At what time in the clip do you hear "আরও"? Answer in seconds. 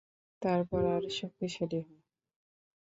0.95-1.09